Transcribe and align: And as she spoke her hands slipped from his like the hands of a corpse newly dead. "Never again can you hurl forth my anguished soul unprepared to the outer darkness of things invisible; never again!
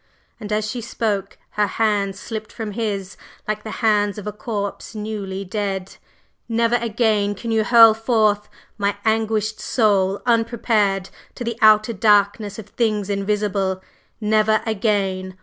And 0.39 0.51
as 0.51 0.67
she 0.67 0.81
spoke 0.81 1.37
her 1.51 1.67
hands 1.67 2.19
slipped 2.19 2.51
from 2.51 2.71
his 2.71 3.17
like 3.47 3.61
the 3.61 3.69
hands 3.85 4.17
of 4.17 4.25
a 4.25 4.31
corpse 4.31 4.95
newly 4.95 5.45
dead. 5.45 5.97
"Never 6.49 6.77
again 6.77 7.35
can 7.35 7.51
you 7.51 7.63
hurl 7.63 7.93
forth 7.93 8.49
my 8.79 8.95
anguished 9.05 9.59
soul 9.59 10.19
unprepared 10.25 11.11
to 11.35 11.43
the 11.43 11.55
outer 11.61 11.93
darkness 11.93 12.57
of 12.57 12.69
things 12.69 13.11
invisible; 13.11 13.79
never 14.19 14.63
again! 14.65 15.37